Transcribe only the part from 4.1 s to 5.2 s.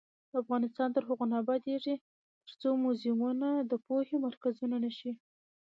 مرکزونه نشي.